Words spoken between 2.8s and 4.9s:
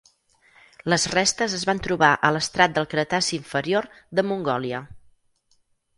Cretaci inferior de Mongòlia.